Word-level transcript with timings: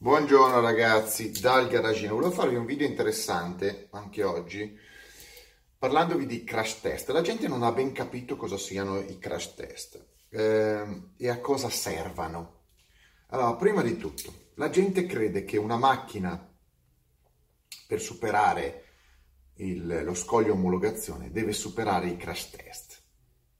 Buongiorno 0.00 0.60
ragazzi, 0.60 1.32
dal 1.40 1.66
garagino. 1.66 2.14
Volevo 2.14 2.30
farvi 2.30 2.54
un 2.54 2.64
video 2.64 2.86
interessante 2.86 3.88
anche 3.90 4.22
oggi, 4.22 4.78
parlandovi 5.76 6.24
di 6.24 6.44
crash 6.44 6.80
test. 6.80 7.10
La 7.10 7.20
gente 7.20 7.48
non 7.48 7.64
ha 7.64 7.72
ben 7.72 7.90
capito 7.90 8.36
cosa 8.36 8.56
siano 8.56 9.00
i 9.00 9.18
crash 9.18 9.54
test 9.56 10.06
eh, 10.28 11.02
e 11.16 11.28
a 11.28 11.40
cosa 11.40 11.68
servano. 11.68 12.66
Allora, 13.30 13.56
prima 13.56 13.82
di 13.82 13.96
tutto, 13.96 14.50
la 14.54 14.70
gente 14.70 15.04
crede 15.04 15.44
che 15.44 15.56
una 15.56 15.76
macchina 15.76 16.48
per 17.88 18.00
superare 18.00 18.84
il, 19.54 20.04
lo 20.04 20.14
scoglio 20.14 20.52
omologazione 20.52 21.32
deve 21.32 21.52
superare 21.52 22.06
i 22.06 22.16
crash 22.16 22.50
test. 22.50 23.02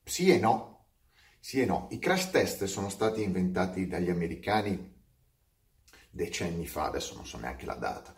Sì 0.04 0.30
e 0.30 0.38
no. 0.38 0.86
Sì 1.40 1.60
e 1.62 1.64
no. 1.64 1.88
I 1.90 1.98
crash 1.98 2.30
test 2.30 2.62
sono 2.66 2.90
stati 2.90 3.24
inventati 3.24 3.88
dagli 3.88 4.08
americani 4.08 4.97
decenni 6.10 6.66
fa, 6.66 6.86
adesso 6.86 7.14
non 7.14 7.26
so 7.26 7.38
neanche 7.38 7.66
la 7.66 7.74
data, 7.74 8.14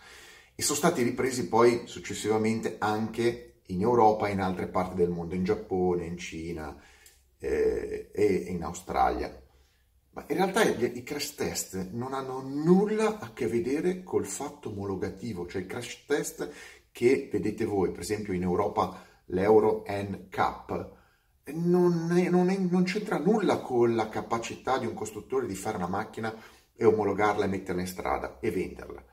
e 0.55 0.63
sono 0.63 0.79
stati 0.79 1.03
ripresi 1.03 1.49
poi 1.49 1.83
successivamente 1.87 2.77
anche 2.79 3.61
in 3.67 3.81
Europa 3.81 4.29
e 4.29 4.33
in 4.33 4.41
altre 4.41 4.69
parti 4.69 4.97
del 4.97 5.11
mondo, 5.11 5.35
in 5.35 5.45
Giappone, 5.45 6.05
in 6.05 6.19
Cina 6.19 6.77
eh, 7.39 8.11
e 8.13 8.25
in 8.49 8.63
Australia. 8.63 9.41
Ma 10.13 10.25
in 10.29 10.37
realtà 10.37 10.63
i 10.65 11.03
crash 11.05 11.35
test 11.35 11.91
non 11.93 12.15
hanno 12.15 12.41
nulla 12.41 13.19
a 13.21 13.33
che 13.33 13.47
vedere 13.47 14.03
col 14.03 14.27
fatto 14.27 14.71
omologativo, 14.71 15.47
cioè 15.47 15.63
il 15.63 15.69
crash 15.69 16.05
test 16.07 16.51
che 16.91 17.29
vedete 17.31 17.65
voi, 17.65 17.93
per 17.93 18.01
esempio 18.01 18.33
in 18.33 18.43
Europa 18.43 19.05
l'Euro 19.27 19.85
NCAP, 19.87 20.99
non, 21.53 22.17
è, 22.17 22.29
non, 22.29 22.51
è, 22.51 22.59
non 22.59 22.83
c'entra 22.83 23.19
nulla 23.19 23.59
con 23.59 23.95
la 23.95 24.09
capacità 24.09 24.79
di 24.79 24.87
un 24.87 24.95
costruttore 24.95 25.47
di 25.47 25.55
fare 25.55 25.77
una 25.77 25.89
macchina 25.89 26.35
e 26.81 26.87
omologarla 26.87 27.45
e 27.45 27.49
metterla 27.49 27.83
in 27.83 27.87
strada 27.87 28.39
e 28.41 28.51
venderla. 28.51 29.05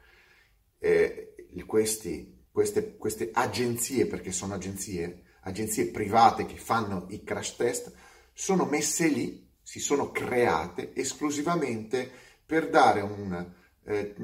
Eh, 0.79 1.35
questi, 1.65 2.45
queste, 2.49 2.95
queste 2.95 3.29
agenzie, 3.33 4.05
perché 4.05 4.31
sono 4.31 4.53
agenzie, 4.53 5.23
agenzie 5.41 5.87
private 5.87 6.45
che 6.45 6.55
fanno 6.55 7.07
i 7.09 7.25
crash 7.25 7.57
test, 7.57 7.93
sono 8.31 8.63
messe 8.63 9.07
lì, 9.09 9.51
si 9.61 9.81
sono 9.81 10.11
create 10.11 10.95
esclusivamente 10.95 12.09
per 12.45 12.69
dare 12.69 13.01
un 13.01 13.53
eh, 13.83 14.15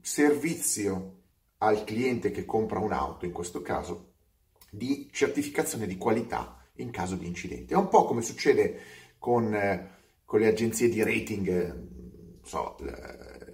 servizio 0.00 1.18
al 1.58 1.84
cliente 1.84 2.30
che 2.30 2.46
compra 2.46 2.78
un'auto, 2.78 3.26
in 3.26 3.32
questo 3.32 3.60
caso, 3.60 4.14
di 4.70 5.10
certificazione 5.12 5.86
di 5.86 5.98
qualità 5.98 6.64
in 6.76 6.90
caso 6.90 7.16
di 7.16 7.26
incidente. 7.26 7.74
È 7.74 7.76
un 7.76 7.88
po' 7.88 8.06
come 8.06 8.22
succede 8.22 8.80
con, 9.18 9.54
eh, 9.54 9.90
con 10.24 10.40
le 10.40 10.48
agenzie 10.48 10.88
di 10.88 11.02
rating 11.02 11.90
so, 12.42 12.76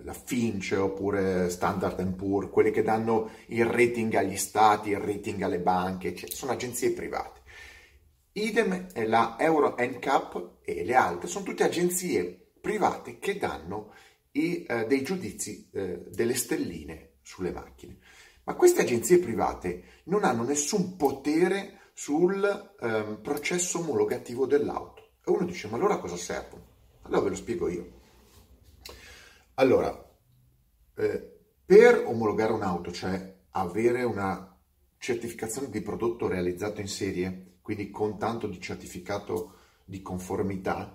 la 0.02 0.12
Finch 0.12 0.74
oppure 0.78 1.50
Standard 1.50 2.02
Poor's, 2.14 2.50
quelle 2.50 2.70
che 2.70 2.82
danno 2.82 3.30
il 3.46 3.66
rating 3.66 4.14
agli 4.14 4.36
stati, 4.36 4.90
il 4.90 4.98
rating 4.98 5.42
alle 5.42 5.60
banche, 5.60 6.14
cioè, 6.14 6.30
sono 6.30 6.52
agenzie 6.52 6.92
private. 6.92 7.40
Idem 8.32 8.92
è 8.92 9.04
la 9.06 9.36
Euro 9.38 9.74
NCAP 9.78 10.58
e 10.62 10.84
le 10.84 10.94
altre, 10.94 11.28
sono 11.28 11.44
tutte 11.44 11.64
agenzie 11.64 12.52
private 12.60 13.18
che 13.18 13.36
danno 13.36 13.92
i, 14.32 14.64
eh, 14.64 14.86
dei 14.86 15.02
giudizi 15.02 15.68
eh, 15.72 16.04
delle 16.08 16.34
stelline 16.34 17.14
sulle 17.22 17.50
macchine. 17.50 17.98
Ma 18.44 18.54
queste 18.54 18.82
agenzie 18.82 19.18
private 19.18 19.82
non 20.04 20.24
hanno 20.24 20.44
nessun 20.44 20.96
potere 20.96 21.90
sul 21.92 22.44
eh, 22.80 23.18
processo 23.20 23.80
omologativo 23.80 24.46
dell'auto. 24.46 25.10
E 25.24 25.30
uno 25.30 25.44
dice, 25.44 25.68
ma 25.68 25.76
allora 25.76 25.98
cosa 25.98 26.16
servono? 26.16 26.64
Allora 27.02 27.22
ve 27.22 27.28
lo 27.30 27.34
spiego 27.34 27.68
io. 27.68 27.97
Allora, 29.58 29.92
eh, 30.94 31.36
per 31.64 32.04
omologare 32.06 32.52
un'auto, 32.52 32.92
cioè 32.92 33.36
avere 33.50 34.04
una 34.04 34.56
certificazione 34.98 35.68
di 35.68 35.80
prodotto 35.80 36.28
realizzato 36.28 36.80
in 36.80 36.86
serie, 36.86 37.56
quindi 37.60 37.90
con 37.90 38.18
tanto 38.18 38.46
di 38.46 38.60
certificato 38.60 39.54
di 39.84 40.00
conformità, 40.00 40.94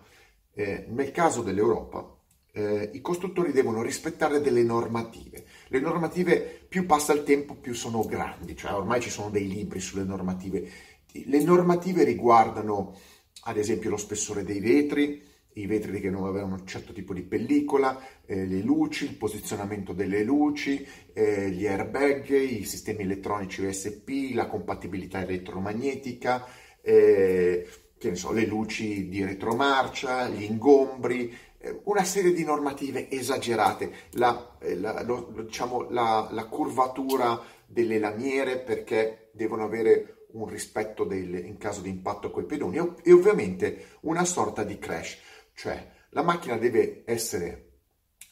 eh, 0.54 0.86
nel 0.88 1.12
caso 1.12 1.42
dell'Europa 1.42 2.18
eh, 2.54 2.90
i 2.94 3.02
costruttori 3.02 3.52
devono 3.52 3.82
rispettare 3.82 4.40
delle 4.40 4.64
normative. 4.64 5.44
Le 5.68 5.80
normative 5.82 6.66
più 6.70 6.86
passa 6.86 7.12
il 7.12 7.24
tempo 7.24 7.56
più 7.56 7.74
sono 7.74 8.06
grandi, 8.06 8.56
cioè 8.56 8.72
ormai 8.72 9.02
ci 9.02 9.10
sono 9.10 9.30
dei 9.30 9.50
libri 9.50 9.82
sulle 9.82 10.06
normative. 10.06 10.72
Le 11.12 11.44
normative 11.44 12.06
riguardano 12.06 12.98
ad 13.42 13.58
esempio 13.58 13.90
lo 13.90 13.98
spessore 13.98 14.46
dei 14.46 14.62
vetri, 14.62 15.32
i 15.54 15.66
vetri 15.66 16.00
che 16.00 16.10
non 16.10 16.26
avevano 16.26 16.56
un 16.56 16.66
certo 16.66 16.94
tipo 16.94 17.14
di 17.14 17.22
pellicola, 17.22 18.00
eh, 18.26 18.46
le 18.46 18.62
luci, 18.62 19.06
il 19.06 19.16
posizionamento 19.16 19.94
delle 19.94 20.24
luci, 20.24 20.86
eh, 21.14 21.50
gli 21.50 21.68
airbag, 21.68 22.30
i 22.30 22.64
sistemi 22.64 23.04
elettronici 23.04 23.64
USP, 23.64 24.34
la 24.34 24.48
compatibilità 24.48 25.22
elettromagnetica, 25.22 26.46
eh, 26.82 27.68
so, 28.14 28.32
le 28.32 28.46
luci 28.46 29.08
di 29.08 29.24
retromarcia, 29.24 30.28
gli 30.28 30.44
ingombri, 30.44 31.34
eh, 31.60 31.80
una 31.86 32.04
serie 32.04 32.34
di 32.34 32.44
normative 32.44 33.10
esagerate, 33.10 33.92
la, 34.12 34.58
eh, 34.60 34.76
la, 34.76 35.02
lo, 35.04 35.32
diciamo, 35.46 35.90
la, 35.90 36.28
la 36.32 36.46
curvatura 36.46 37.42
delle 37.66 38.00
lamiere 38.00 38.60
perché 38.60 39.30
devono 39.34 39.64
avere 39.64 40.28
un 40.34 40.48
rispetto 40.48 41.04
del, 41.04 41.46
in 41.46 41.58
caso 41.58 41.82
di 41.82 41.90
impatto 41.90 42.32
con 42.32 42.44
i 42.44 42.46
pedoni 42.46 42.78
e 43.04 43.12
ovviamente 43.12 43.98
una 44.02 44.26
sorta 44.26 44.64
di 44.64 44.78
crash. 44.78 45.20
Cioè, 45.54 45.92
la 46.10 46.24
macchina 46.24 46.58
deve 46.58 47.04
essere, 47.06 47.70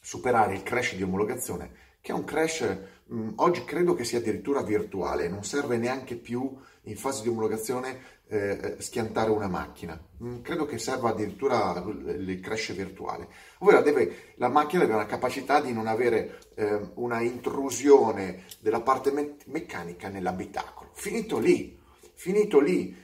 superare 0.00 0.54
il 0.54 0.62
crash 0.62 0.94
di 0.94 1.02
omologazione, 1.02 1.70
che 2.00 2.12
è 2.12 2.14
un 2.14 2.24
crash, 2.24 2.78
mh, 3.06 3.30
oggi 3.36 3.64
credo 3.64 3.94
che 3.94 4.04
sia 4.04 4.18
addirittura 4.18 4.62
virtuale, 4.62 5.28
non 5.28 5.44
serve 5.44 5.76
neanche 5.76 6.16
più 6.16 6.58
in 6.82 6.96
fase 6.96 7.22
di 7.22 7.28
omologazione 7.28 8.20
eh, 8.26 8.76
schiantare 8.78 9.30
una 9.30 9.46
macchina. 9.46 10.00
Mh, 10.18 10.40
credo 10.40 10.64
che 10.64 10.78
serva 10.78 11.10
addirittura 11.10 11.80
il 11.86 12.40
crash 12.40 12.72
virtuale. 12.72 13.28
Ovvero 13.58 13.82
deve, 13.82 14.32
la 14.36 14.48
macchina 14.48 14.80
deve 14.80 14.94
avere 14.94 15.08
la 15.08 15.14
capacità 15.14 15.60
di 15.60 15.72
non 15.72 15.86
avere 15.86 16.40
eh, 16.54 16.90
una 16.94 17.20
intrusione 17.20 18.44
della 18.60 18.80
parte 18.80 19.12
me- 19.12 19.36
meccanica 19.46 20.08
nell'abitacolo. 20.08 20.90
Finito 20.94 21.38
lì, 21.38 21.78
finito 22.14 22.58
lì. 22.58 22.96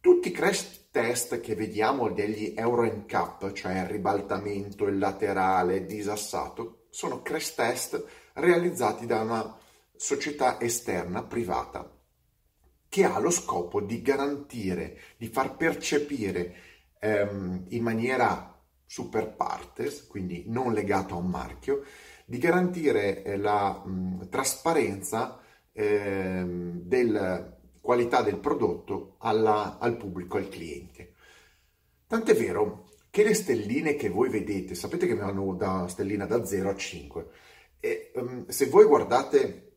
Tutti 0.00 0.28
i 0.28 0.32
crash 0.32 0.81
test 0.92 1.40
che 1.40 1.54
vediamo 1.54 2.10
degli 2.10 2.52
Euro 2.54 2.84
NCAP, 2.84 3.52
cioè 3.52 3.86
ribaltamento, 3.88 4.86
il 4.86 4.98
laterale, 4.98 5.86
disassato, 5.86 6.84
sono 6.90 7.22
crash 7.22 7.54
test 7.54 8.04
realizzati 8.34 9.06
da 9.06 9.22
una 9.22 9.58
società 9.96 10.60
esterna, 10.60 11.22
privata, 11.22 11.90
che 12.88 13.04
ha 13.04 13.18
lo 13.18 13.30
scopo 13.30 13.80
di 13.80 14.02
garantire, 14.02 14.98
di 15.16 15.28
far 15.28 15.56
percepire 15.56 16.54
ehm, 17.00 17.64
in 17.68 17.82
maniera 17.82 18.54
super 18.84 19.34
partes, 19.34 20.06
quindi 20.06 20.44
non 20.48 20.74
legato 20.74 21.14
a 21.14 21.18
un 21.18 21.30
marchio, 21.30 21.84
di 22.26 22.36
garantire 22.36 23.22
eh, 23.22 23.38
la 23.38 23.82
mh, 23.82 24.28
trasparenza 24.28 25.40
ehm, 25.72 26.82
del 26.82 27.60
qualità 27.82 28.22
del 28.22 28.38
prodotto 28.38 29.16
alla, 29.18 29.78
al 29.78 29.96
pubblico, 29.96 30.38
al 30.38 30.48
cliente. 30.48 31.14
Tant'è 32.06 32.34
vero 32.34 32.88
che 33.10 33.24
le 33.24 33.34
stelline 33.34 33.96
che 33.96 34.08
voi 34.08 34.30
vedete, 34.30 34.74
sapete 34.74 35.06
che 35.06 35.14
vanno 35.14 35.52
da 35.54 35.86
stellina 35.88 36.24
da 36.24 36.46
0 36.46 36.70
a 36.70 36.76
5, 36.76 37.26
e 37.80 38.12
um, 38.14 38.46
se 38.46 38.66
voi 38.66 38.86
guardate 38.86 39.72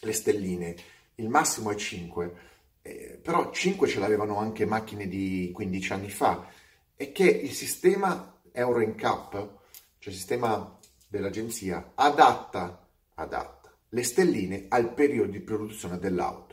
le 0.00 0.12
stelline, 0.12 0.76
il 1.16 1.28
massimo 1.28 1.70
è 1.70 1.74
5, 1.74 2.34
eh, 2.82 3.18
però 3.22 3.50
5 3.50 3.88
ce 3.88 3.98
l'avevano 3.98 4.36
anche 4.36 4.66
macchine 4.66 5.08
di 5.08 5.50
15 5.52 5.92
anni 5.92 6.10
fa, 6.10 6.46
è 6.94 7.10
che 7.10 7.24
il 7.24 7.52
sistema 7.52 8.38
Euro 8.52 8.80
NCAP, 8.80 9.30
cioè 9.98 10.12
il 10.12 10.14
sistema 10.14 10.78
dell'agenzia, 11.08 11.92
adatta, 11.94 12.86
adatta 13.14 13.56
le 13.88 14.02
stelline 14.02 14.66
al 14.68 14.92
periodo 14.92 15.30
di 15.30 15.40
produzione 15.40 15.98
dell'auto 15.98 16.45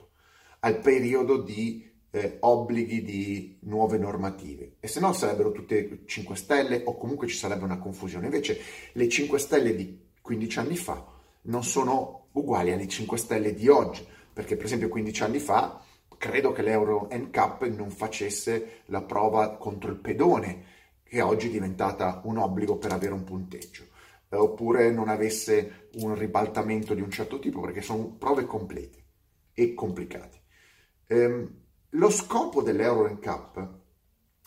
al 0.64 0.80
periodo 0.80 1.42
di 1.42 1.92
eh, 2.10 2.38
obblighi 2.40 3.04
di 3.04 3.58
nuove 3.62 3.98
normative 3.98 4.76
e 4.80 4.88
se 4.88 5.00
no 5.00 5.14
sarebbero 5.14 5.52
tutte 5.52 6.04
5 6.06 6.36
stelle 6.36 6.84
o 6.86 6.98
comunque 6.98 7.28
ci 7.28 7.36
sarebbe 7.36 7.64
una 7.64 7.80
confusione. 7.80 8.26
Invece 8.26 8.60
le 8.94 9.10
5 9.10 9.40
stelle 9.40 9.76
di 9.76 10.00
15 10.22 10.60
anni 10.60 10.78
fa 10.78 11.06
non 11.44 11.64
sono 11.64 12.28
uguali 12.34 12.72
alle 12.72 12.88
5 12.88 13.18
stelle 13.18 13.54
di 13.54 13.68
oggi, 13.68 14.06
perché 14.32 14.56
per 14.56 14.66
esempio 14.66 14.90
15 14.90 15.24
anni 15.24 15.40
fa 15.40 15.84
credo 16.18 16.54
che 16.54 16.62
l'Euro 16.62 17.10
NCAP 17.12 17.66
non 17.68 17.90
facesse 17.90 18.82
la 18.86 19.02
prova 19.02 19.58
contro 19.58 19.90
il 19.92 19.98
pedone, 19.98 20.66
che 21.04 21.22
oggi 21.22 21.48
è 21.48 21.52
diventata 21.52 22.22
un 22.24 22.38
obbligo 22.38 22.78
per 22.78 22.94
avere 22.94 23.14
un 23.14 23.26
punteggio, 23.26 23.84
eh, 24.30 24.38
oppure 24.38 24.92
non 24.92 25.10
avesse 25.10 25.90
un 25.96 26.16
ribaltamento 26.16 26.94
di 26.94 27.02
un 27.02 27.12
certo 27.12 27.40
tipo, 27.40 27.60
perché 27.60 27.82
sono 27.82 28.16
prove 28.18 28.46
complete 28.46 29.04
e 29.54 29.74
complicate. 29.74 30.43
Ehm, 31.14 31.48
lo 31.90 32.10
scopo 32.10 32.64
dell'Euro 32.64 33.08
NCAP 33.08 33.82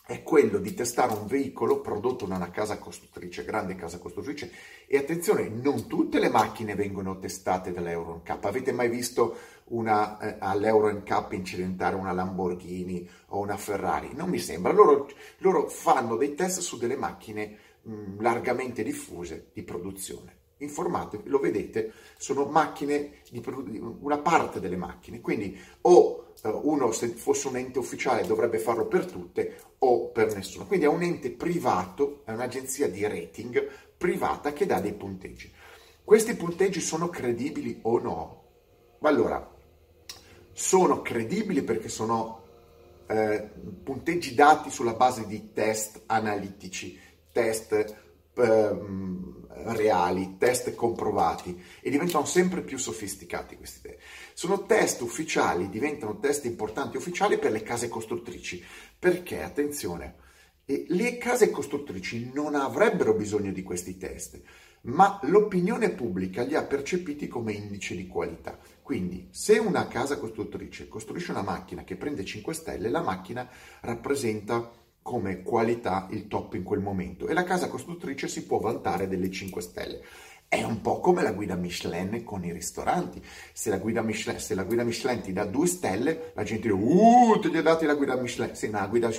è 0.05 0.21
quello 0.21 0.57
di 0.57 0.73
testare 0.73 1.13
un 1.13 1.25
veicolo 1.25 1.79
prodotto 1.79 2.25
da 2.25 2.35
una 2.35 2.51
casa 2.51 2.77
costruttrice, 2.77 3.45
grande 3.45 3.75
casa 3.75 3.99
costruttrice. 3.99 4.51
E 4.85 4.97
attenzione, 4.97 5.47
non 5.47 5.87
tutte 5.87 6.19
le 6.19 6.29
macchine 6.29 6.75
vengono 6.75 7.19
testate 7.19 7.71
dall'Euro 7.71 8.17
NCAP. 8.17 8.45
Avete 8.45 8.73
mai 8.73 8.89
visto 8.89 9.37
una, 9.65 10.19
eh, 10.19 10.35
all'Euro 10.39 10.91
NCAP 10.91 11.33
incidentare 11.33 11.95
una 11.95 12.11
Lamborghini 12.11 13.09
o 13.27 13.39
una 13.39 13.55
Ferrari? 13.55 14.13
Non 14.13 14.29
mi 14.29 14.39
sembra. 14.39 14.73
Loro, 14.73 15.09
loro 15.37 15.69
fanno 15.69 16.17
dei 16.17 16.35
test 16.35 16.59
su 16.59 16.77
delle 16.77 16.97
macchine 16.97 17.57
mh, 17.81 18.21
largamente 18.21 18.83
diffuse 18.83 19.51
di 19.53 19.63
produzione. 19.63 20.35
Informatevi, 20.57 21.29
lo 21.29 21.39
vedete, 21.39 21.93
sono 22.17 22.45
macchine, 22.45 23.21
di, 23.29 23.41
una 24.01 24.17
parte 24.17 24.59
delle 24.59 24.77
macchine. 24.77 25.21
Quindi 25.21 25.59
o 25.81 26.33
eh, 26.41 26.49
uno 26.49 26.91
se 26.91 27.09
fosse 27.09 27.47
un 27.47 27.57
ente 27.57 27.79
ufficiale 27.79 28.25
dovrebbe 28.25 28.59
farlo 28.59 28.87
per 28.87 29.05
tutte 29.05 29.57
o 29.79 30.09
per 30.09 30.33
nessuno. 30.35 30.65
Quindi 30.65 30.85
è 30.85 30.89
un 30.89 31.01
ente 31.01 31.31
privato, 31.31 32.21
è 32.25 32.31
un'agenzia 32.31 32.89
di 32.89 33.05
rating 33.05 33.67
privata 33.97 34.53
che 34.53 34.65
dà 34.65 34.79
dei 34.79 34.93
punteggi. 34.93 35.51
Questi 36.03 36.35
punteggi 36.35 36.79
sono 36.79 37.09
credibili 37.09 37.79
o 37.83 37.99
no? 37.99 38.43
Allora, 39.01 39.55
sono 40.53 41.01
credibili 41.01 41.61
perché 41.61 41.89
sono 41.89 42.45
eh, 43.07 43.49
punteggi 43.83 44.33
dati 44.33 44.69
sulla 44.69 44.93
base 44.93 45.27
di 45.27 45.51
test 45.53 46.03
analitici, 46.07 46.99
test 47.31 48.05
reali, 48.37 50.35
test 50.37 50.73
comprovati 50.75 51.61
e 51.81 51.89
diventano 51.89 52.25
sempre 52.25 52.61
più 52.61 52.77
sofisticati 52.77 53.57
questi 53.57 53.81
test. 53.81 53.97
Sono 54.33 54.65
test 54.65 55.01
ufficiali, 55.01 55.69
diventano 55.69 56.19
test 56.19 56.45
importanti 56.45 56.97
ufficiali 56.97 57.37
per 57.37 57.51
le 57.51 57.63
case 57.63 57.89
costruttrici, 57.89 58.63
perché, 58.97 59.41
attenzione, 59.41 60.15
le 60.65 61.17
case 61.17 61.49
costruttrici 61.49 62.31
non 62.33 62.55
avrebbero 62.55 63.13
bisogno 63.13 63.51
di 63.51 63.63
questi 63.63 63.97
test, 63.97 64.41
ma 64.81 65.19
l'opinione 65.23 65.89
pubblica 65.89 66.43
li 66.43 66.55
ha 66.55 66.63
percepiti 66.63 67.27
come 67.27 67.53
indice 67.53 67.95
di 67.95 68.07
qualità. 68.07 68.57
Quindi, 68.81 69.27
se 69.31 69.57
una 69.57 69.87
casa 69.87 70.17
costruttrice 70.17 70.87
costruisce 70.87 71.31
una 71.31 71.41
macchina 71.41 71.83
che 71.83 71.95
prende 71.97 72.23
5 72.23 72.53
stelle, 72.53 72.89
la 72.89 73.01
macchina 73.01 73.49
rappresenta 73.81 74.71
come 75.07 75.41
qualità 75.41 76.09
il 76.11 76.27
top 76.27 76.55
in 76.55 76.63
quel 76.63 76.81
momento 76.81 77.27
e 77.29 77.33
la 77.33 77.45
casa 77.45 77.69
costruttrice 77.69 78.27
si 78.27 78.45
può 78.45 78.59
vantare 78.59 79.07
delle 79.07 79.31
5 79.31 79.61
stelle. 79.61 80.03
È 80.49 80.61
un 80.63 80.81
po' 80.81 80.99
come 80.99 81.21
la 81.21 81.31
guida 81.31 81.55
Michelin 81.55 82.25
con 82.25 82.43
i 82.43 82.51
ristoranti. 82.51 83.23
Se 83.53 83.69
la 83.69 83.77
guida 83.77 84.01
Michelin, 84.01 84.37
la 84.53 84.63
guida 84.65 84.83
Michelin 84.83 85.21
ti 85.21 85.31
dà 85.31 85.45
2 85.45 85.65
stelle, 85.65 86.31
la 86.35 86.43
gente 86.43 86.67
dice, 86.67 86.73
uh, 86.77 87.39
ti 87.39 87.47
ho 87.47 87.61
dati 87.61 87.85
la 87.85 87.95
guida 87.95 88.17
Michelin. 88.17 88.51
Ma 88.69 88.81
la 88.81 88.87
guida 88.87 89.09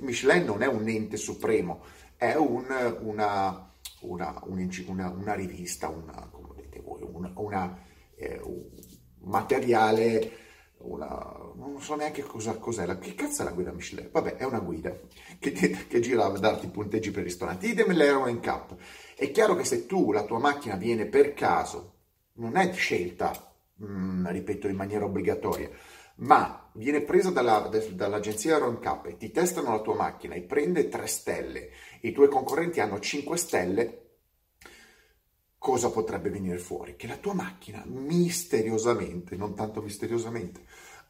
Michelin 0.00 0.44
non 0.46 0.62
è 0.62 0.66
un 0.66 0.88
ente 0.88 1.18
supremo, 1.18 1.82
è 2.16 2.34
un, 2.36 2.64
una, 3.02 3.70
una, 4.00 4.42
una, 4.46 5.10
una, 5.10 5.34
rivista, 5.34 5.90
una, 5.90 6.26
come 6.30 6.62
dite 6.62 6.80
voi, 6.80 7.02
eh, 8.16 8.40
un 8.42 8.70
materiale 9.24 10.43
una, 10.86 11.36
non 11.54 11.80
so 11.80 11.94
neanche 11.94 12.22
cosa, 12.22 12.56
cos'è, 12.56 12.86
la, 12.86 12.98
che 12.98 13.14
cazzo 13.14 13.42
è 13.42 13.44
la 13.44 13.52
guida 13.52 13.72
Michelin? 13.72 14.08
Vabbè, 14.10 14.36
è 14.36 14.44
una 14.44 14.60
guida 14.60 14.96
che, 15.38 15.52
che 15.88 16.00
gira 16.00 16.24
a 16.24 16.38
darti 16.38 16.68
punteggi 16.68 17.10
per 17.10 17.24
ristoranti. 17.24 17.68
Idem 17.68 17.96
l'Aero 17.96 18.28
in 18.28 18.40
Cup. 18.40 18.76
È 19.16 19.30
chiaro 19.30 19.54
che 19.56 19.64
se 19.64 19.86
tu, 19.86 20.12
la 20.12 20.24
tua 20.24 20.38
macchina 20.38 20.76
viene 20.76 21.06
per 21.06 21.34
caso, 21.34 21.92
non 22.34 22.56
è 22.56 22.72
scelta, 22.72 23.54
mh, 23.76 23.86
mm, 23.86 24.26
ripeto, 24.28 24.68
in 24.68 24.76
maniera 24.76 25.04
obbligatoria, 25.04 25.70
ma 26.16 26.70
viene 26.74 27.02
presa 27.02 27.30
dalla, 27.30 27.68
dall'agenzia 27.90 28.54
Aero 28.54 28.78
Cup 28.78 29.06
e 29.06 29.16
ti 29.16 29.30
testano 29.30 29.70
la 29.70 29.80
tua 29.80 29.94
macchina 29.94 30.34
e 30.34 30.42
prende 30.42 30.88
3 30.88 31.06
stelle, 31.06 31.70
i 32.00 32.12
tuoi 32.12 32.28
concorrenti 32.28 32.80
hanno 32.80 33.00
5 33.00 33.36
stelle, 33.36 34.03
cosa 35.64 35.88
potrebbe 35.88 36.28
venire 36.28 36.58
fuori? 36.58 36.94
Che 36.94 37.06
la 37.06 37.16
tua 37.16 37.32
macchina 37.32 37.82
misteriosamente, 37.86 39.34
non 39.34 39.54
tanto 39.54 39.80
misteriosamente, 39.80 40.60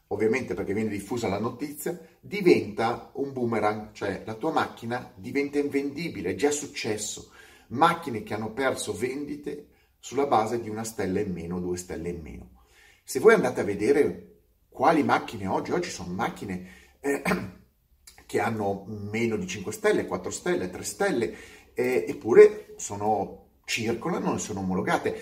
ovviamente 0.07 0.53
perché 0.53 0.71
viene 0.73 0.87
diffusa 0.87 1.27
la 1.27 1.39
notizia, 1.41 1.99
diventa 2.21 3.09
un 3.15 3.33
boomerang, 3.33 3.91
cioè 3.91 4.23
la 4.25 4.35
tua 4.35 4.53
macchina 4.53 5.11
diventa 5.13 5.59
invendibile, 5.59 6.29
è 6.29 6.35
già 6.35 6.51
successo. 6.51 7.31
Macchine 7.67 8.23
che 8.23 8.33
hanno 8.33 8.53
perso 8.53 8.93
vendite 8.93 9.67
sulla 9.99 10.25
base 10.25 10.61
di 10.61 10.69
una 10.69 10.85
stella 10.85 11.19
in 11.19 11.33
meno, 11.33 11.59
due 11.59 11.75
stelle 11.75 12.07
in 12.07 12.21
meno. 12.21 12.63
Se 13.03 13.19
voi 13.19 13.33
andate 13.33 13.59
a 13.59 13.65
vedere 13.65 14.37
quali 14.69 15.03
macchine 15.03 15.47
oggi, 15.47 15.73
oggi 15.73 15.89
sono 15.89 16.13
macchine 16.13 16.67
eh, 17.01 17.21
che 18.25 18.39
hanno 18.39 18.85
meno 18.87 19.35
di 19.35 19.47
5 19.47 19.73
stelle, 19.73 20.05
4 20.05 20.31
stelle, 20.31 20.69
3 20.69 20.83
stelle, 20.83 21.35
eh, 21.73 22.05
eppure 22.07 22.75
sono 22.77 23.44
circolano 23.65 24.35
e 24.35 24.39
sono 24.39 24.61
omologate. 24.61 25.21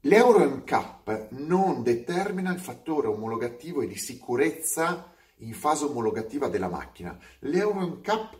L'Euro 0.00 0.44
NCAP 0.44 1.28
non 1.30 1.82
determina 1.82 2.52
il 2.52 2.60
fattore 2.60 3.08
omologativo 3.08 3.82
e 3.82 3.86
di 3.86 3.96
sicurezza 3.96 5.12
in 5.38 5.54
fase 5.54 5.84
omologativa 5.84 6.48
della 6.48 6.68
macchina. 6.68 7.18
L'Euro 7.40 7.86
NCAP 7.86 8.38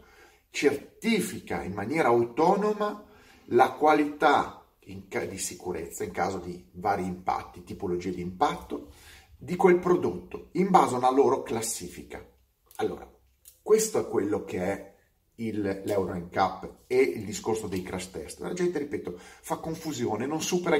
certifica 0.50 1.62
in 1.62 1.72
maniera 1.72 2.08
autonoma 2.08 3.04
la 3.46 3.72
qualità 3.72 4.64
di 4.84 5.38
sicurezza 5.38 6.04
in 6.04 6.12
caso 6.12 6.38
di 6.38 6.62
vari 6.72 7.04
impatti, 7.04 7.64
tipologie 7.64 8.12
di 8.12 8.20
impatto, 8.20 8.92
di 9.36 9.56
quel 9.56 9.78
prodotto 9.78 10.48
in 10.52 10.70
base 10.70 10.94
a 10.94 10.98
una 10.98 11.10
loro 11.10 11.42
classifica. 11.42 12.22
Allora, 12.76 13.10
questo 13.62 13.98
è 13.98 14.08
quello 14.08 14.44
che 14.44 14.58
è 14.60 14.93
il, 15.36 15.82
l'Euro 15.84 16.14
NCAP 16.14 16.70
e 16.86 16.96
il 16.96 17.24
discorso 17.24 17.66
dei 17.66 17.82
crash 17.82 18.10
test. 18.10 18.40
La 18.40 18.52
gente, 18.52 18.78
ripeto, 18.78 19.18
fa 19.18 19.56
confusione, 19.56 20.26
non 20.26 20.42
supera. 20.42 20.78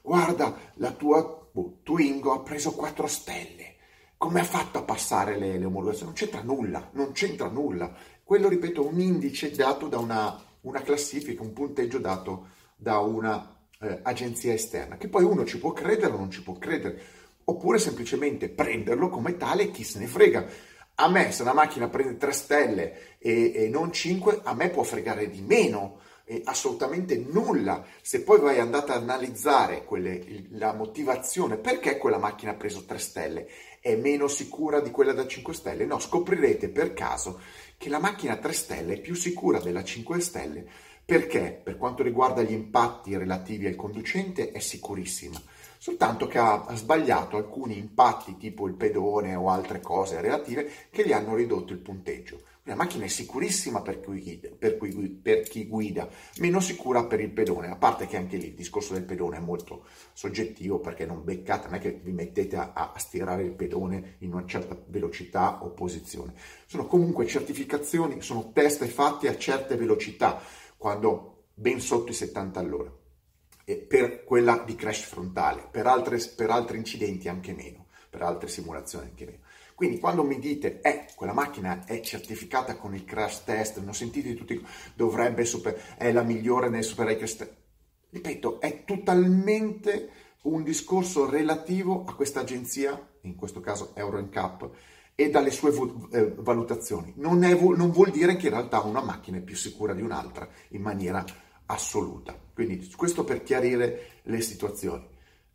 Guarda, 0.00 0.56
la 0.74 0.92
tua 0.92 1.48
boh, 1.50 1.78
Twingo 1.82 2.32
ha 2.32 2.40
preso 2.40 2.72
4 2.72 3.06
stelle. 3.06 3.74
Come 4.16 4.40
ha 4.40 4.44
fatto 4.44 4.78
a 4.78 4.82
passare 4.82 5.38
le, 5.38 5.58
le 5.58 5.64
omologazioni? 5.64 6.06
Non 6.06 6.14
c'entra 6.14 6.42
nulla, 6.42 6.90
non 6.92 7.12
c'entra 7.12 7.48
nulla. 7.48 7.94
Quello, 8.22 8.48
ripeto, 8.48 8.82
è 8.82 8.86
un 8.86 9.00
indice 9.00 9.50
dato 9.50 9.88
da 9.88 9.98
una, 9.98 10.40
una 10.62 10.82
classifica, 10.82 11.42
un 11.42 11.52
punteggio 11.52 11.98
dato 11.98 12.48
da 12.76 12.98
una 12.98 13.56
eh, 13.80 14.00
agenzia 14.02 14.52
esterna, 14.52 14.96
che 14.96 15.08
poi 15.08 15.24
uno 15.24 15.44
ci 15.44 15.58
può 15.58 15.72
credere 15.72 16.12
o 16.12 16.18
non 16.18 16.30
ci 16.30 16.42
può 16.42 16.54
credere, 16.54 17.00
oppure 17.44 17.78
semplicemente 17.78 18.48
prenderlo 18.48 19.08
come 19.08 19.36
tale 19.36 19.64
e 19.64 19.70
chi 19.70 19.84
se 19.84 19.98
ne 19.98 20.06
frega 20.06 20.46
a 20.98 21.08
me, 21.08 21.30
se 21.30 21.42
una 21.42 21.52
macchina 21.52 21.88
prende 21.88 22.16
3 22.16 22.32
stelle 22.32 23.18
e, 23.18 23.52
e 23.54 23.68
non 23.68 23.92
5, 23.92 24.40
a 24.44 24.54
me 24.54 24.70
può 24.70 24.82
fregare 24.82 25.28
di 25.28 25.42
meno, 25.42 26.00
assolutamente 26.44 27.16
nulla. 27.16 27.84
Se 28.00 28.22
poi 28.22 28.40
vai 28.40 28.58
andate 28.58 28.92
ad 28.92 29.02
analizzare 29.02 29.84
quelle, 29.84 30.46
la 30.50 30.72
motivazione 30.72 31.56
perché 31.56 31.98
quella 31.98 32.18
macchina 32.18 32.52
ha 32.52 32.56
preso 32.56 32.84
3 32.84 32.98
stelle 32.98 33.48
è 33.80 33.94
meno 33.94 34.26
sicura 34.26 34.80
di 34.80 34.90
quella 34.90 35.12
da 35.12 35.26
5 35.26 35.54
stelle, 35.54 35.84
no, 35.84 36.00
scoprirete 36.00 36.70
per 36.70 36.92
caso 36.92 37.40
che 37.76 37.88
la 37.88 38.00
macchina 38.00 38.36
3 38.36 38.52
stelle 38.52 38.94
è 38.94 39.00
più 39.00 39.14
sicura 39.14 39.60
della 39.60 39.84
5 39.84 40.20
stelle. 40.20 40.66
Perché? 41.04 41.60
Per 41.62 41.76
quanto 41.76 42.02
riguarda 42.02 42.42
gli 42.42 42.52
impatti 42.52 43.16
relativi 43.16 43.66
al 43.66 43.76
conducente 43.76 44.50
è 44.50 44.58
sicurissima 44.58 45.40
soltanto 45.78 46.26
che 46.26 46.38
ha 46.38 46.66
sbagliato 46.74 47.36
alcuni 47.36 47.78
impatti 47.78 48.36
tipo 48.36 48.66
il 48.66 48.74
pedone 48.74 49.34
o 49.34 49.50
altre 49.50 49.80
cose 49.80 50.20
relative 50.20 50.70
che 50.90 51.06
gli 51.06 51.12
hanno 51.12 51.34
ridotto 51.34 51.72
il 51.72 51.78
punteggio. 51.78 52.40
La 52.68 52.74
macchina 52.74 53.04
è 53.04 53.08
sicurissima 53.08 53.80
per 53.80 54.00
chi, 54.00 54.20
guida, 54.20 54.48
per, 54.58 54.76
cui, 54.76 54.90
per 54.90 55.42
chi, 55.42 55.68
guida, 55.68 56.08
meno 56.38 56.58
sicura 56.58 57.04
per 57.04 57.20
il 57.20 57.30
pedone, 57.30 57.68
a 57.68 57.76
parte 57.76 58.08
che 58.08 58.16
anche 58.16 58.36
lì 58.36 58.48
il 58.48 58.54
discorso 58.54 58.92
del 58.92 59.04
pedone 59.04 59.36
è 59.36 59.40
molto 59.40 59.84
soggettivo 60.12 60.80
perché 60.80 61.06
non 61.06 61.22
beccate, 61.22 61.68
non 61.68 61.76
è 61.76 61.78
che 61.80 62.00
vi 62.02 62.10
mettete 62.10 62.56
a, 62.56 62.72
a 62.72 62.92
stirare 62.98 63.44
il 63.44 63.52
pedone 63.52 64.16
in 64.18 64.32
una 64.32 64.44
certa 64.46 64.76
velocità 64.88 65.62
o 65.62 65.70
posizione. 65.70 66.34
Sono 66.66 66.86
comunque 66.86 67.26
certificazioni, 67.26 68.20
sono 68.20 68.50
test 68.52 68.84
fatti 68.86 69.28
a 69.28 69.38
certe 69.38 69.76
velocità, 69.76 70.40
quando 70.76 71.44
ben 71.54 71.80
sotto 71.80 72.10
i 72.10 72.14
70 72.14 72.58
all'ora 72.58 72.92
per 73.74 74.22
quella 74.22 74.62
di 74.64 74.76
crash 74.76 75.02
frontale, 75.02 75.66
per, 75.70 75.86
altre, 75.86 76.18
per 76.36 76.50
altri 76.50 76.76
incidenti 76.76 77.28
anche 77.28 77.52
meno, 77.52 77.86
per 78.08 78.22
altre 78.22 78.48
simulazioni 78.48 79.06
anche 79.06 79.24
meno. 79.24 79.38
Quindi 79.74 79.98
quando 79.98 80.22
mi 80.22 80.38
dite, 80.38 80.80
eh, 80.80 81.06
quella 81.16 81.32
macchina 81.32 81.84
è 81.84 82.00
certificata 82.00 82.76
con 82.76 82.94
il 82.94 83.04
crash 83.04 83.44
test, 83.44 83.78
non 83.80 83.92
sentite 83.92 84.34
tutti, 84.34 84.64
dovrebbe 84.94 85.44
super, 85.44 85.96
è 85.98 86.12
la 86.12 86.22
migliore 86.22 86.68
nel 86.68 86.86
crash 86.86 87.36
test. 87.36 87.56
Ripeto, 88.08 88.60
è 88.60 88.84
totalmente 88.84 90.10
un 90.42 90.62
discorso 90.62 91.28
relativo 91.28 92.04
a 92.06 92.14
questa 92.14 92.40
agenzia, 92.40 92.98
in 93.22 93.34
questo 93.34 93.60
caso 93.60 93.90
Euro 93.96 94.20
NCAP, 94.20 94.70
e 95.14 95.28
dalle 95.28 95.50
sue 95.50 95.72
eh, 96.12 96.32
valutazioni. 96.36 97.12
Non, 97.16 97.42
è, 97.42 97.52
non 97.52 97.90
vuol 97.90 98.10
dire 98.10 98.36
che 98.36 98.46
in 98.46 98.52
realtà 98.52 98.80
una 98.80 99.02
macchina 99.02 99.38
è 99.38 99.42
più 99.42 99.56
sicura 99.56 99.92
di 99.92 100.02
un'altra 100.02 100.48
in 100.68 100.82
maniera 100.82 101.24
assoluta. 101.66 102.45
Quindi 102.56 102.90
questo 102.96 103.22
per 103.22 103.42
chiarire 103.42 104.20
le 104.22 104.40
situazioni. 104.40 105.06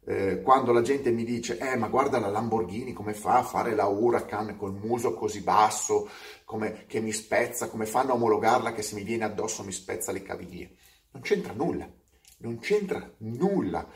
eh, 0.05 0.41
quando 0.41 0.72
la 0.72 0.81
gente 0.81 1.12
mi 1.12 1.24
dice, 1.24 1.58
eh 1.60 1.75
ma 1.75 1.88
guarda 1.88 2.20
la 2.20 2.29
Lamborghini 2.29 2.93
come 2.93 3.13
fa 3.13 3.39
a 3.39 3.43
fare 3.43 3.75
la 3.75 3.86
Huracan 3.86 4.55
col 4.58 4.74
muso 4.74 5.13
così 5.13 5.41
basso, 5.41 6.10
come, 6.43 6.86
che 6.88 7.00
mi 7.00 7.12
spezza, 7.12 7.70
come 7.70 7.86
fanno 7.86 8.12
a 8.12 8.15
omologarla 8.15 8.74
che 8.74 8.81
se 8.81 8.96
mi 8.96 9.03
viene 9.03 9.25
addosso 9.25 9.63
mi 9.63 9.72
spezza 9.72 10.12
le 10.12 10.24
caviglie. 10.24 10.75
Non 11.12 11.22
c'entra 11.22 11.53
nulla, 11.53 11.89
non 12.38 12.60
c'entra 12.60 13.12
nulla. 13.20 13.88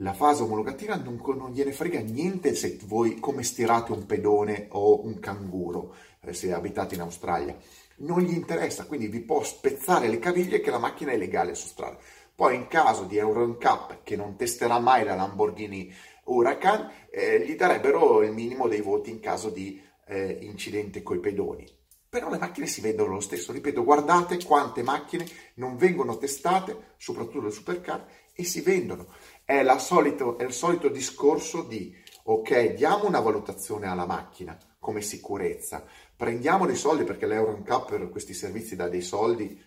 La 0.00 0.12
fase 0.12 0.44
omologativa 0.44 0.94
non, 0.94 1.20
non 1.36 1.50
gliene 1.50 1.72
frega 1.72 1.98
niente 2.00 2.54
se 2.54 2.78
voi 2.84 3.18
come 3.18 3.42
stirate 3.42 3.90
un 3.90 4.06
pedone 4.06 4.68
o 4.70 5.04
un 5.04 5.18
canguro, 5.18 5.94
eh, 6.20 6.32
se 6.32 6.52
abitate 6.52 6.94
in 6.94 7.00
Australia. 7.00 7.56
Non 7.96 8.20
gli 8.20 8.32
interessa, 8.32 8.86
quindi 8.86 9.08
vi 9.08 9.20
può 9.20 9.42
spezzare 9.42 10.06
le 10.06 10.20
caviglie 10.20 10.60
che 10.60 10.70
la 10.70 10.78
macchina 10.78 11.10
è 11.10 11.16
legale 11.16 11.56
su 11.56 11.66
strada. 11.66 11.98
Poi 12.38 12.54
in 12.54 12.68
caso 12.68 13.02
di 13.02 13.16
Euro 13.16 13.44
NCAP 13.48 14.04
che 14.04 14.14
non 14.14 14.36
testerà 14.36 14.78
mai 14.78 15.04
la 15.04 15.16
Lamborghini 15.16 15.92
Huracan, 16.26 16.88
eh, 17.10 17.44
gli 17.44 17.56
darebbero 17.56 18.22
il 18.22 18.30
minimo 18.30 18.68
dei 18.68 18.80
voti 18.80 19.10
in 19.10 19.18
caso 19.18 19.50
di 19.50 19.82
eh, 20.06 20.38
incidente 20.42 21.02
coi 21.02 21.18
pedoni. 21.18 21.68
Però 22.08 22.30
le 22.30 22.38
macchine 22.38 22.68
si 22.68 22.80
vendono 22.80 23.14
lo 23.14 23.20
stesso, 23.20 23.50
ripeto, 23.50 23.82
guardate 23.82 24.40
quante 24.44 24.84
macchine 24.84 25.26
non 25.54 25.76
vengono 25.76 26.16
testate, 26.16 26.94
soprattutto 26.96 27.40
le 27.40 27.50
supercar, 27.50 28.06
e 28.32 28.44
si 28.44 28.60
vendono. 28.60 29.08
È, 29.44 29.60
solito, 29.78 30.38
è 30.38 30.44
il 30.44 30.52
solito 30.52 30.88
discorso 30.90 31.62
di, 31.64 31.92
ok, 32.22 32.74
diamo 32.74 33.08
una 33.08 33.18
valutazione 33.18 33.88
alla 33.88 34.06
macchina 34.06 34.56
come 34.78 35.02
sicurezza, 35.02 35.84
prendiamo 36.16 36.64
dei 36.64 36.76
soldi 36.76 37.02
perché 37.02 37.26
l'Euro 37.26 37.58
NCAP 37.58 37.88
per 37.88 38.08
questi 38.10 38.32
servizi 38.32 38.76
dà 38.76 38.88
dei 38.88 39.02
soldi, 39.02 39.60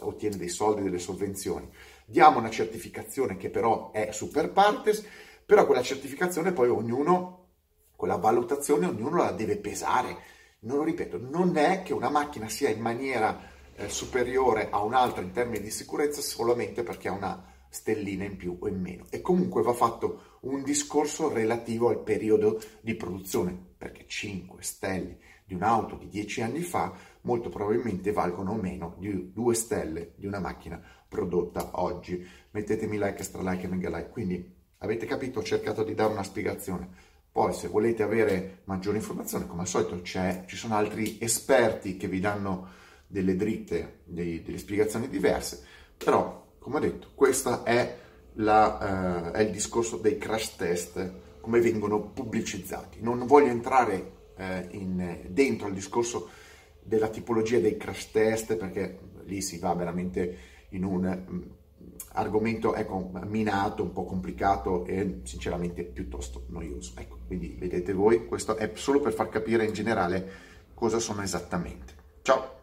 ottiene 0.00 0.36
dei 0.36 0.48
soldi, 0.48 0.82
delle 0.82 0.98
sovvenzioni, 0.98 1.70
diamo 2.06 2.38
una 2.38 2.50
certificazione 2.50 3.36
che 3.36 3.50
però 3.50 3.90
è 3.90 4.12
super 4.12 4.52
partes, 4.52 5.04
però 5.44 5.66
quella 5.66 5.82
certificazione 5.82 6.52
poi 6.52 6.68
ognuno, 6.68 7.48
quella 7.96 8.16
valutazione 8.16 8.86
ognuno 8.86 9.16
la 9.16 9.32
deve 9.32 9.56
pesare. 9.56 10.16
Non 10.60 10.78
lo 10.78 10.84
ripeto, 10.84 11.18
non 11.20 11.56
è 11.56 11.82
che 11.82 11.92
una 11.92 12.08
macchina 12.08 12.48
sia 12.48 12.70
in 12.70 12.80
maniera 12.80 13.38
eh, 13.74 13.88
superiore 13.88 14.68
a 14.70 14.82
un'altra 14.82 15.22
in 15.22 15.32
termini 15.32 15.64
di 15.64 15.70
sicurezza 15.70 16.20
solamente 16.20 16.82
perché 16.82 17.08
ha 17.08 17.12
una 17.12 17.54
stellina 17.68 18.24
in 18.24 18.36
più 18.36 18.56
o 18.58 18.68
in 18.68 18.80
meno. 18.80 19.06
E 19.10 19.20
comunque 19.20 19.62
va 19.62 19.74
fatto 19.74 20.38
un 20.42 20.62
discorso 20.62 21.28
relativo 21.28 21.88
al 21.88 22.02
periodo 22.02 22.60
di 22.80 22.94
produzione, 22.94 23.56
perché 23.76 24.06
5 24.06 24.62
stelle 24.62 25.18
di 25.44 25.54
un'auto 25.54 25.96
di 25.96 26.08
10 26.08 26.42
anni 26.42 26.62
fa 26.62 26.92
molto 27.26 27.50
probabilmente 27.50 28.12
valgono 28.12 28.54
meno 28.54 28.94
di 28.98 29.32
2 29.32 29.54
stelle 29.54 30.12
di 30.16 30.26
una 30.26 30.38
macchina 30.38 30.80
prodotta 31.08 31.70
oggi. 31.80 32.24
Mettetemi 32.52 32.96
like, 32.96 33.18
extra 33.18 33.42
like 33.42 33.64
e 33.64 33.68
mega 33.68 33.90
like. 33.90 34.10
Quindi 34.10 34.54
avete 34.78 35.04
capito, 35.06 35.40
ho 35.40 35.42
cercato 35.42 35.82
di 35.82 35.94
dare 35.94 36.12
una 36.12 36.22
spiegazione. 36.22 36.88
Poi 37.30 37.52
se 37.52 37.68
volete 37.68 38.02
avere 38.02 38.60
maggiori 38.64 38.96
informazioni, 38.96 39.46
come 39.46 39.62
al 39.62 39.68
solito 39.68 40.00
ci 40.02 40.56
sono 40.56 40.76
altri 40.76 41.18
esperti 41.20 41.96
che 41.98 42.08
vi 42.08 42.20
danno 42.20 42.68
delle 43.06 43.36
dritte, 43.36 44.00
dei, 44.04 44.42
delle 44.42 44.58
spiegazioni 44.58 45.08
diverse, 45.08 45.62
però 45.98 46.44
come 46.66 46.78
ho 46.78 46.80
detto, 46.80 47.10
questo 47.14 47.64
è, 47.64 47.96
uh, 48.34 48.42
è 48.42 49.40
il 49.40 49.50
discorso 49.50 49.98
dei 49.98 50.18
crash 50.18 50.56
test, 50.56 51.12
come 51.40 51.60
vengono 51.60 52.00
pubblicizzati. 52.00 52.98
Non 53.02 53.24
voglio 53.26 53.50
entrare 53.50 54.12
uh, 54.36 54.42
in, 54.70 55.26
dentro 55.28 55.68
il 55.68 55.74
discorso 55.74 56.28
della 56.86 57.08
tipologia 57.08 57.58
dei 57.58 57.76
crash 57.76 58.10
test 58.10 58.56
perché 58.56 58.98
lì 59.24 59.42
si 59.42 59.58
va 59.58 59.74
veramente 59.74 60.36
in 60.70 60.84
un 60.84 61.24
um, 61.28 61.44
argomento 62.12 62.74
ecco, 62.74 63.10
minato, 63.26 63.82
un 63.82 63.92
po' 63.92 64.04
complicato 64.04 64.84
e 64.86 65.20
sinceramente 65.24 65.84
piuttosto 65.84 66.44
noioso. 66.48 66.92
Ecco, 66.96 67.18
quindi 67.26 67.56
vedete 67.58 67.92
voi, 67.92 68.26
questo 68.26 68.56
è 68.56 68.70
solo 68.74 69.00
per 69.00 69.12
far 69.12 69.28
capire 69.28 69.64
in 69.64 69.72
generale 69.72 70.30
cosa 70.74 70.98
sono 70.98 71.22
esattamente. 71.22 71.94
Ciao! 72.22 72.55